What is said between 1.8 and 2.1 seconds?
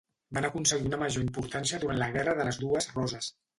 durant la